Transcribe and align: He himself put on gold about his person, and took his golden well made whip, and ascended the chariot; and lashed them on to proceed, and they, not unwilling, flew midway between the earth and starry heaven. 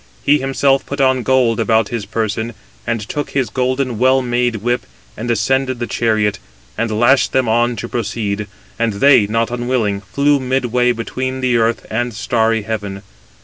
He 0.23 0.39
himself 0.39 0.83
put 0.83 0.99
on 0.99 1.21
gold 1.21 1.59
about 1.59 1.89
his 1.89 2.07
person, 2.07 2.55
and 2.87 3.01
took 3.07 3.29
his 3.29 3.51
golden 3.51 3.99
well 3.99 4.23
made 4.23 4.55
whip, 4.55 4.87
and 5.15 5.29
ascended 5.29 5.77
the 5.77 5.85
chariot; 5.85 6.39
and 6.75 6.89
lashed 6.99 7.33
them 7.33 7.47
on 7.47 7.75
to 7.75 7.87
proceed, 7.87 8.47
and 8.79 8.93
they, 8.93 9.27
not 9.27 9.51
unwilling, 9.51 10.01
flew 10.01 10.39
midway 10.39 10.91
between 10.91 11.39
the 11.39 11.55
earth 11.57 11.85
and 11.91 12.15
starry 12.15 12.63
heaven. 12.63 13.03